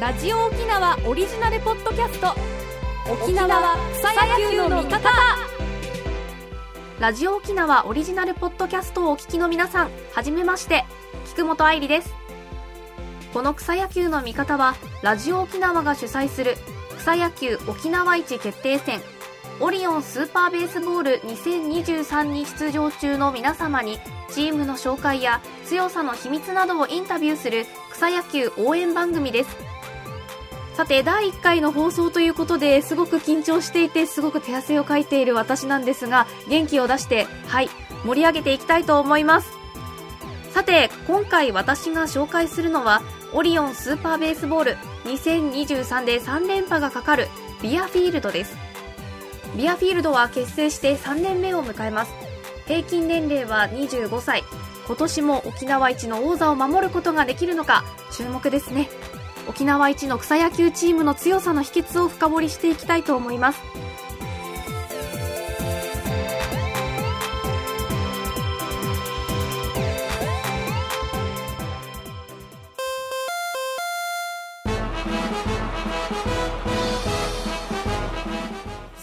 [0.00, 2.34] ラジオ沖縄オリジナルポッドキャスト。
[3.08, 5.10] 沖縄草野球の味方。
[6.98, 10.84] ラジオ沖縄オリジナルポッドキャストをお聞きの皆さんはじめまして。
[11.26, 12.12] 菊本愛理です。
[13.32, 16.56] この草野球の味方はラジオ沖縄が主催する
[16.98, 19.00] 草野球沖縄一決定戦。
[19.60, 29.74] オリオンスーパーベースボール2023に出場中の皆様にチームの紹介や強さの秘密などをインタビューする草野球応援番組です。
[30.74, 37.68] さて第1回の放送ということですごく緊張していてすごく手汗をかいている私なんですが元気を出してはい
[38.04, 39.50] 盛り上げていきたいと思います。
[40.50, 47.28] さて今回私が紹介するのはオリオンスーパーベースボール2023で3連覇がかかる
[47.62, 48.56] ビアフィールドです。
[49.56, 52.12] ビアフィールドは結成して3年目を迎えます。
[52.66, 54.44] 平均年齢は25歳。
[54.86, 58.88] 今年も沖縄一の王座を守ることができるのか注目ですね。
[59.48, 63.60] 沖縄一の草野球チームの強さの秘訣を深掘りしていきたいと思います。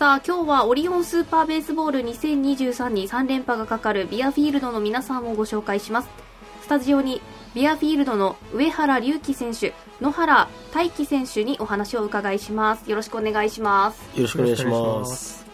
[0.00, 6.29] さあ今日はオリオンスーパーベースボール2023に3連覇がかかるビアフィールドの皆さんをご紹介します。
[6.70, 7.20] タジオに
[7.52, 12.88] ビアフィールドの上原隆輝選手野原大輝選手にお話を伺いします。
[12.88, 14.00] よろしくお願いします。
[14.16, 15.44] よろしくお願いします。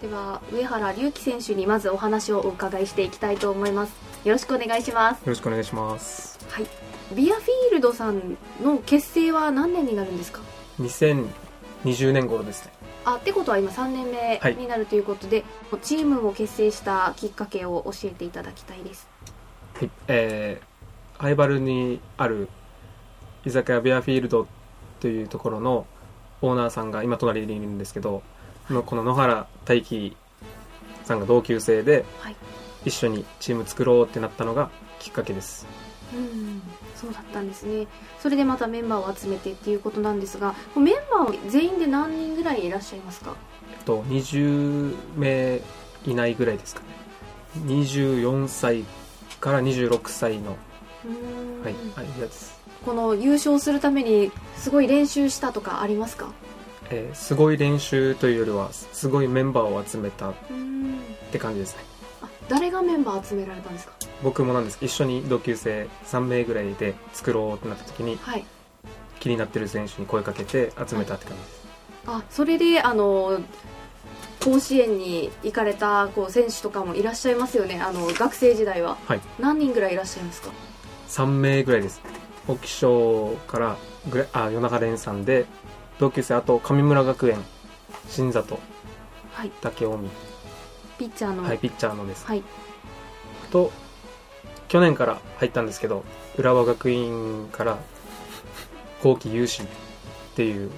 [0.00, 3.92] では上原隆輝選手にまずお話をお伺いしていきたいと思います。
[4.22, 5.18] よろしくお願いします。
[5.18, 6.38] よろしくお願いします。
[6.48, 6.66] はい。
[7.12, 10.42] ビアフィールドさんの結成は何年になるんですか
[10.78, 12.72] ？2020年頃ですね。
[13.04, 19.09] あってことは今3年目になるということで、はい、チームを結成したきっかけを教えていただきたいです
[19.80, 22.50] はいえー、ハイバルにある
[23.46, 24.46] 居酒屋ベアフィールド
[25.00, 25.86] というところの
[26.42, 28.22] オーナーさんが今隣にいるんですけど、
[28.64, 30.14] はい、この野原大輝
[31.04, 32.04] さんが同級生で、
[32.84, 35.66] 一緒にチーム作ろうってなったのがきっかけです。
[36.12, 36.60] うん
[36.94, 37.86] そうだったんですね。
[38.18, 43.34] それでまたメンバーを集めてっていうことなんですがメンバーは全員で何人ぐらいいらっしゃいますか？
[43.78, 45.62] えっと20名
[46.04, 46.86] いないぐらいですかね。
[47.64, 48.84] 24歳
[49.40, 50.50] から26歳の
[51.64, 52.52] はいはいやつ。
[52.84, 56.28] この優勝するためにすごい練習したとかありますか？
[56.90, 60.34] えー、すごい練習というよりはすごいメンバーを集めたっ
[61.30, 61.84] て感じですね。
[62.22, 63.92] あ誰がメンバー集められたんですか？
[64.22, 68.44] 僕もなんです一緒に同級生3名ぐらいで作ろうってなった時に、はい、
[69.20, 71.66] 気になってる選手に声かけて集めたって感じです、
[72.06, 73.40] はい、あそれであの
[74.40, 77.80] 甲子園に行かれたこう選手とかもいらっしゃいますよね。
[77.80, 80.50] あの学生時代は、はい、何人ぐらいいらっしゃいますか
[81.08, 82.00] ？3名ぐらいです。
[82.48, 83.76] 沖賞から
[84.10, 85.46] ぐらあ与那覇連さんで
[85.98, 87.38] 同級生あと上村学園
[88.08, 88.58] 新里、
[89.32, 90.08] はい、竹近江
[90.98, 91.44] ピッチャーの。
[91.44, 92.42] はいピッチャーのです、はい、
[93.50, 93.70] と
[94.68, 96.04] 去年から入ったんですけど
[96.38, 97.78] 浦和学院から
[99.02, 99.66] 後期有志っ
[100.34, 100.70] ていう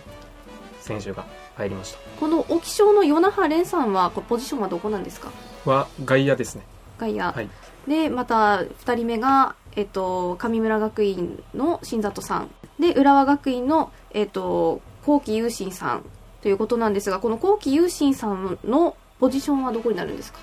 [0.80, 1.24] 選手が
[1.56, 1.98] 入りました。
[2.18, 5.30] この沖賞の与那覇蓮さんはポジションはどこなんですか？
[5.64, 6.62] は外野ですね。
[6.98, 7.48] 外野、はい、
[7.88, 12.50] でまた2人目が、えっと、神村学院の新里さん。
[12.80, 16.04] で浦和学院の、えっと、後期有心さん
[16.40, 20.40] ということなんですがこの後期有心さんのポジションはどこになるんですか？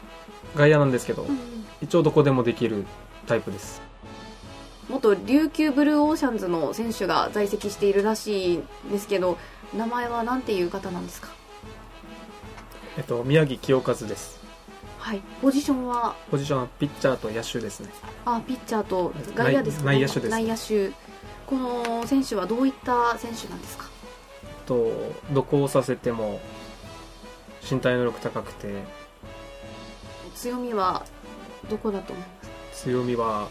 [0.55, 1.37] 外野なんですけど、うん、
[1.81, 2.85] 一応どこでもできる
[3.27, 3.81] タイプです
[4.89, 9.37] 元琉球ブルーオーシャンズの選手が在籍しているらしいんですけど
[9.75, 11.29] 名前は何ていう方なんですか？
[12.97, 14.39] えっと宮城清和です。
[14.97, 15.21] はい。
[15.41, 16.15] ポジションは？
[16.31, 17.89] ポジションはピッチャーと野手ですね。
[18.25, 20.91] あピッチャーと外野ですか、ね、内野手です、内野手。
[21.45, 23.85] この選手はどういった選手なんですか？
[24.65, 24.91] と
[25.31, 26.39] どこをさせても
[27.69, 28.83] 身体能力高くて。
[30.35, 31.05] 強みは
[31.69, 32.29] どこだと思いま
[32.71, 33.49] す強みは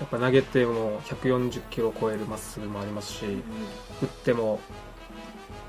[0.00, 3.40] やっぱ投げても140キロ超えるまっすぐもありますし、うん、打
[4.04, 4.60] っても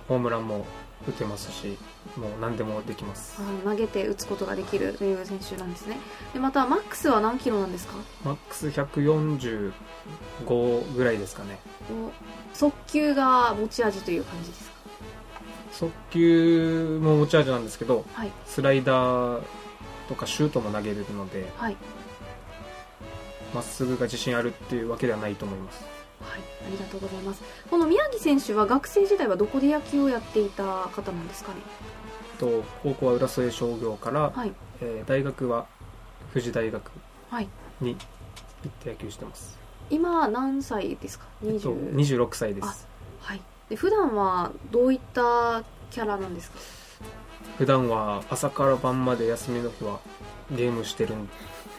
[0.08, 0.66] ホームランも
[1.08, 1.78] 打てますし
[2.18, 3.42] もう何でもできます。
[3.64, 5.98] 投げて打つことができるという選手なんですね。
[6.34, 7.94] でまたマックスは何キロなんですか？
[8.26, 9.72] マックス145
[10.96, 11.60] ぐらいですかね。
[12.54, 14.76] 速球が持ち味という感じですか？
[15.72, 19.42] 速球も持ち味なんですけど、はい、スライダー
[20.10, 21.78] とかシュートも投げるのでま、はい、
[23.60, 25.84] っすぐが自信あるっていうわけではないと思います
[26.22, 27.42] はい、ありがとうございます。
[27.72, 31.62] この宮城選手は学生時代はどこで野球をやっていた方なんですかね？
[32.38, 34.52] と高校は浦添商業から、はい、
[34.82, 35.66] えー、大学は
[36.34, 36.92] 富士大学
[37.80, 37.98] に行
[38.68, 39.58] って野球してます。
[39.90, 41.26] 今何歳ですか？
[41.46, 42.86] えっと、26歳です。
[43.22, 46.58] はいで普段はどういったキャラなんですか？
[47.60, 50.00] 普段は朝から晩まで休みの日は
[50.52, 51.14] ゲームしてる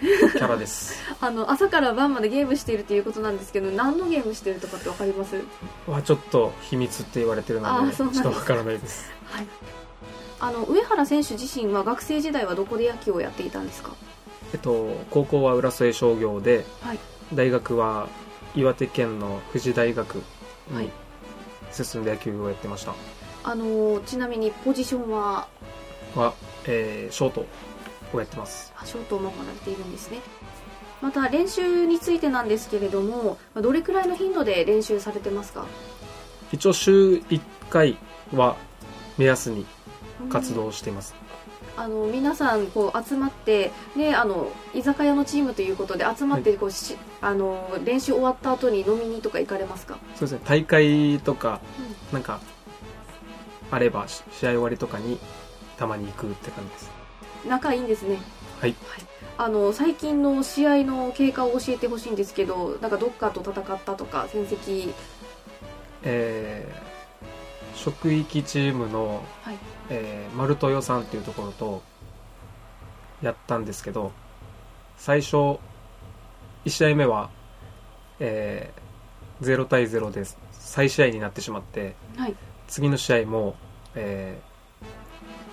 [0.01, 1.01] キャラです。
[1.21, 5.37] あの朝から晩までゲームしているということなんですけど何のゲームしてるとかってわかります？
[5.87, 9.11] はちょっと秘密って言われてるのあでちょっとわからないです。
[9.27, 9.47] はい。
[10.41, 13.91] あの上原選手自身は学生時代はどこで野球をやっていたんですか？
[14.55, 16.99] えっと高校は浦添商業ではい。
[17.35, 18.09] 大学は
[18.57, 20.23] 岩手県の富士大学
[20.75, 20.85] はい。
[20.87, 20.91] に
[21.73, 22.95] 進んで野球をやってました、
[23.45, 25.47] あのちなみにポジションは？
[26.17, 26.33] は、
[26.67, 27.47] えーショート
[28.17, 28.73] をやってます。
[28.77, 30.19] あショートを守られているんですね。
[31.01, 35.65] また練習についてなんですけれどもまあどれくらいの頻度で練習されてますか？
[36.53, 37.41] 一応週1
[37.71, 37.97] 回
[38.35, 38.57] は
[39.17, 39.65] 目安に
[40.29, 41.15] 活動しています、
[41.77, 50.41] あの皆さんこう集まって、ね、あの居酒屋のチームということで集まってこうし、あの練習終わった後に飲みにとか行かれますか、そうですね。
[50.45, 51.61] 大会とか
[52.13, 52.41] なんか
[53.71, 55.19] あればし試合終わりとかに
[55.79, 56.91] たまに行くって感じです
[57.47, 58.19] 仲いいんですね。
[58.61, 58.75] はい。
[59.39, 64.93] あの最近の試合の経過を教えてほしいんですけどなんかどっかと戦ったとか戦績。
[66.03, 66.91] えー
[67.77, 69.59] 職域チームの、はい。
[69.89, 71.83] えー丸豊さんっていうところと
[73.23, 74.13] やったんですけど
[74.99, 75.59] 最初1
[76.67, 77.31] 試合目は、
[78.19, 78.81] えー
[79.43, 82.35] 0対0で再試合になってしまってはい。
[82.69, 83.57] 次の試合も、
[83.95, 84.50] えー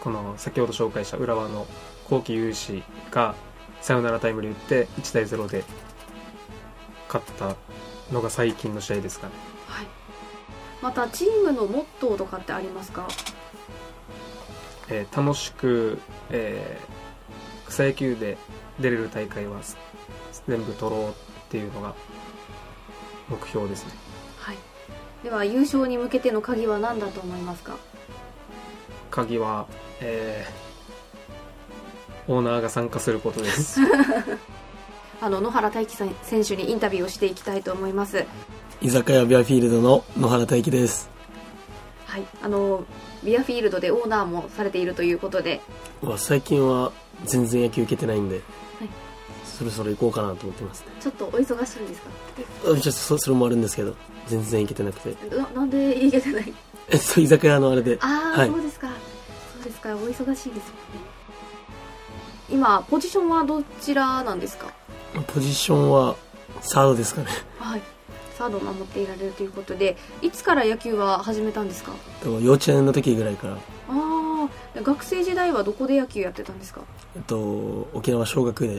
[0.07, 1.67] この先ほど紹介した浦和の
[2.09, 2.81] 後期有志
[3.11, 3.35] が
[3.81, 5.65] サヨナラタイムリー打って1対0で
[7.07, 7.57] 勝った
[8.13, 9.33] のが最近の試合ですかね。
[9.67, 9.87] はい。
[10.81, 13.05] またチームのモットーとかってありますか？
[14.87, 15.99] えー楽しく、
[16.29, 18.37] えー草野球で
[18.79, 19.75] 出れる大会はす
[20.47, 21.13] 全部取ろうっ
[21.49, 21.95] ていうのが
[23.27, 23.91] 目標ですね。
[24.37, 24.57] はい。
[25.25, 27.75] では優勝に向けての鍵は何だと思いますか？
[29.17, 29.65] 鍵は、
[29.99, 30.67] えー
[32.29, 33.79] オーナーが参加することです。
[35.21, 38.25] あの野原大輝さん選手にインタビューをしていきたいと思います。
[38.81, 41.09] 居酒屋ビアフィールドの野原大輝です。
[42.05, 42.23] はい。
[42.43, 42.83] あの
[43.23, 45.61] ビアフィールドでオーナーもされているということで。
[46.01, 46.91] まあ最近は
[47.23, 48.41] 全然野球受けてないんで、
[49.45, 50.87] そろそろ行こうかなと思ってますね。
[50.99, 51.53] ちょっとお忙しい
[51.83, 52.09] んですか？
[52.65, 53.95] あちょっとそそれもあるんですけど、
[54.27, 55.15] 全然行けてなくて。
[55.33, 56.53] ななんでいけてない？
[56.89, 57.97] えそう、居酒屋のあれで。
[58.01, 58.49] ああ、はい。
[58.49, 58.89] そうですか
[59.95, 60.61] そうですかお忙しいですもんね。
[62.49, 64.73] 今ポジションはどちらなんですか？
[65.27, 66.15] ポジションは
[66.61, 67.27] サードですかね。
[67.59, 67.81] はい。
[68.37, 71.91] サードを守っていられるということでいつから野球は始めたんですか？
[72.23, 73.57] 幼稚園の時ぐらいから、あ
[74.77, 76.81] あ学生時代はどこで野球やってたんですか？
[77.15, 78.73] えっと、沖縄小学で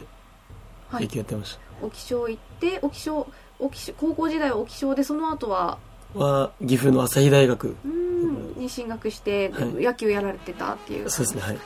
[0.93, 1.09] 野はい。
[1.09, 1.61] 球やってました。
[1.85, 3.27] 沖小行って沖小
[3.59, 5.79] 沖小高校時代は沖小でその後は？
[6.15, 7.69] は、岐阜の朝日大学。
[7.69, 7.98] うーん
[8.59, 9.65] に進学して、はい。
[9.85, 11.09] 野球やられてたっていう。
[11.09, 11.59] そうですね、はい。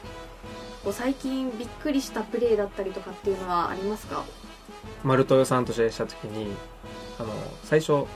[0.85, 4.25] こう最近びっくりしたプレーだったりとかっていうのはありますか？
[5.05, 6.53] 丸豊さんと試合した時に
[7.19, 8.07] あの最初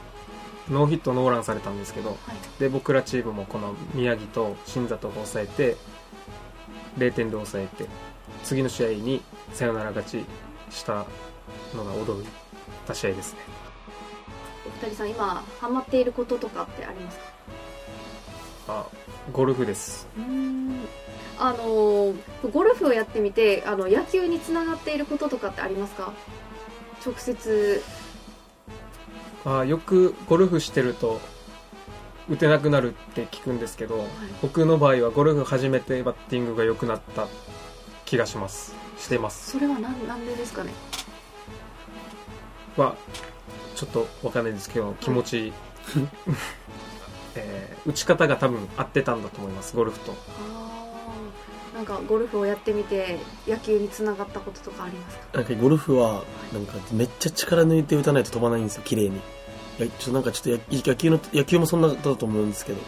[0.68, 2.18] ノーヒットノーランされたんですけどはい。
[2.58, 5.76] で僕らチームもこの宮城と新里が抑えて
[6.98, 7.86] 0点で抑えて
[8.42, 10.24] 次の試合にサヨナラ勝ち
[10.70, 11.06] した
[11.74, 12.26] のが驚い
[12.86, 13.40] た試合ですね。
[14.66, 17.24] お二人さん今ハマっていることとかってありますか？
[18.68, 18.86] あ
[19.32, 20.06] ゴルフです。
[21.38, 22.14] あのー
[22.50, 26.12] ゴルフをやってみてあの野球につながっていることとかってありますか？
[27.04, 27.82] 直接。
[29.44, 31.20] あよくゴルフしてると
[32.28, 34.04] 打てなくなるって聞くんですけど、
[34.42, 37.28] 僕の場合はゴルフ始めてバッティングが良くなった
[38.04, 38.74] 気がします。
[38.98, 39.52] してます。
[39.52, 40.72] それはなんなんでですかね？
[42.76, 42.96] は
[43.76, 45.52] ちょっとわかんないですけど気持ち、え
[46.00, 46.06] ー
[47.86, 50.14] 打ち方が多分合ってたんだと思いますゴルフとあ
[51.74, 55.24] あなんかゴルフをやってみて野球につながったこととかありますか？
[55.34, 59.16] なんかゴルフは、なんかめっちゃ力抜いて打たないと飛ばないんですよ、綺麗に。
[59.16, 59.20] い
[59.78, 62.78] やちょっとなんかちょっとや野球の、野球もそんなだったと思うんですけど、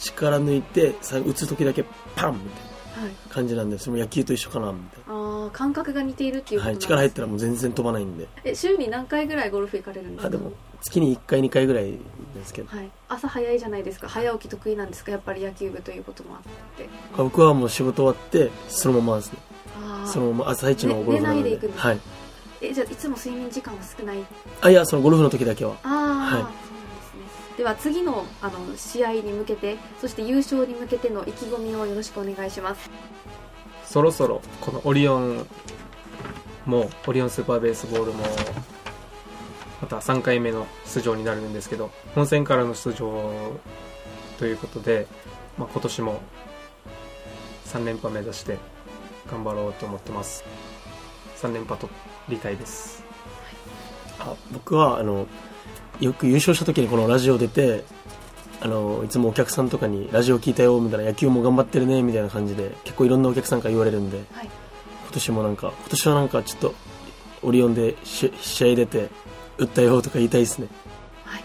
[0.00, 1.84] 力抜いて、さ打つ時だけ
[2.16, 6.66] パンみたいはいな感じなんで、それも野球と一緒かな、みたいああ感覚が似ているっていうな。
[6.66, 8.26] はい、ことなんです力入ったらもう全然飛ばないんで。
[8.42, 10.26] え週に何回ぐらいゴルフ行かれるんですか？
[10.26, 10.52] あ、でも、
[10.84, 11.98] 月に1回、2回ぐらいで
[12.44, 14.06] すけど、はい、朝早いじゃないですか。
[14.08, 15.12] 早起き得意なんですか？
[15.12, 16.42] やっぱり野球部ということもあっ
[16.76, 16.88] て。
[17.14, 19.38] あ僕はもう仕事終わって、そのままですね。
[19.82, 21.50] あそのまま朝一のゴルフなので。
[21.50, 21.70] ね寝ないで行くん。
[21.70, 21.88] ですか？
[21.88, 22.00] はい。
[22.60, 24.18] えじゃあいつも睡眠時間は少ない？
[24.60, 25.72] あ、いや、そのゴルフの時だけは。
[25.72, 26.58] ああ、そうなんはいで
[27.02, 27.56] すね。
[27.56, 32.90] では次のあの試合に向けてそして優勝に向けての意気込みをよろしくお願いします。
[33.86, 35.46] そろそろこのオリオン
[36.66, 38.24] もオリオンスーパーベースボールも
[39.80, 43.52] また3回目の出場になるんですけど本戦からの出場
[44.38, 45.06] ということで、
[45.58, 46.20] まあ、今年も
[47.66, 48.58] 3連覇目指して
[49.30, 50.44] 頑張ろうと思ってます。
[51.36, 51.92] 3連覇取
[52.28, 53.02] りたいです。
[54.18, 55.26] あ僕はあの
[56.00, 57.84] よく優勝した時にこのラジオ出て
[58.60, 64.46] あのいつもお客さんとかにラジオ聞いたよみたいな野球も頑張ってるねみたいな感じで結構いろんなお客さんから言われるんで、はい。
[64.46, 66.74] 今年もなんか今年はなんかちょっと
[67.42, 69.10] オリオンでし試合出て
[69.58, 70.68] 打ったよとか言いたいですね。
[71.24, 71.44] はい、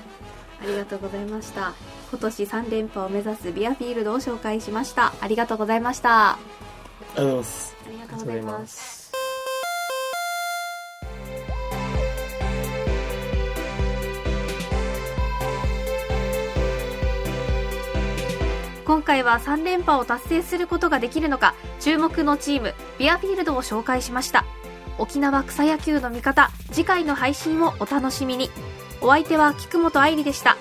[0.63, 1.73] ありがとうございました。
[2.09, 5.13] 今年3連覇を目指すビアフィールドを紹介しました。
[5.21, 6.31] ありがとうございました。
[6.31, 6.37] あ
[7.15, 7.79] ありがとうございます。
[7.91, 8.99] りがとうございます。
[18.89, 24.45] 今回は3連覇を達成することができるのか注目のチームビアフィールドを紹介しました
[24.99, 28.49] 沖縄草野球の味方次回の配信をお楽しみに。
[29.01, 30.57] お相手は菊本愛理でした。